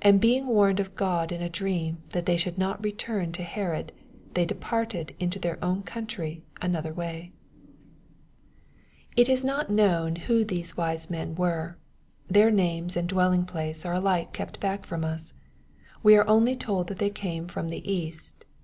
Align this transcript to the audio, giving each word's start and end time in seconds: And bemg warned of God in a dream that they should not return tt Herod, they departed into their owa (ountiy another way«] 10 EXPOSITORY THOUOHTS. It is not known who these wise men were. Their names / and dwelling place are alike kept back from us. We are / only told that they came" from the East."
And 0.02 0.22
bemg 0.22 0.44
warned 0.44 0.78
of 0.78 0.94
God 0.94 1.32
in 1.32 1.42
a 1.42 1.48
dream 1.50 2.00
that 2.10 2.26
they 2.26 2.36
should 2.36 2.58
not 2.58 2.80
return 2.80 3.32
tt 3.32 3.38
Herod, 3.40 3.90
they 4.34 4.46
departed 4.46 5.16
into 5.18 5.40
their 5.40 5.56
owa 5.56 5.82
(ountiy 5.82 6.42
another 6.60 6.94
way«] 6.94 7.32
10 9.16 9.26
EXPOSITORY 9.26 9.26
THOUOHTS. 9.26 9.28
It 9.28 9.28
is 9.28 9.44
not 9.44 9.68
known 9.70 10.14
who 10.28 10.44
these 10.44 10.76
wise 10.76 11.10
men 11.10 11.34
were. 11.34 11.76
Their 12.28 12.52
names 12.52 12.96
/ 12.96 12.96
and 12.96 13.08
dwelling 13.08 13.44
place 13.44 13.84
are 13.84 13.94
alike 13.94 14.32
kept 14.32 14.60
back 14.60 14.86
from 14.86 15.04
us. 15.04 15.32
We 16.04 16.16
are 16.16 16.28
/ 16.28 16.28
only 16.28 16.54
told 16.54 16.86
that 16.86 17.00
they 17.00 17.10
came" 17.10 17.48
from 17.48 17.68
the 17.68 17.82
East." 17.92 18.44